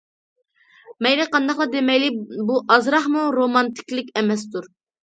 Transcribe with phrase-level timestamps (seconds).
[1.07, 2.09] مەيلى قانداقلا دېمەيلى،
[2.49, 4.73] بۇ ئازراقمۇ رومانتىكىلىق ئەمەستۇر.